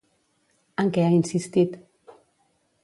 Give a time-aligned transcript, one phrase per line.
[0.83, 1.79] En què ha insistit?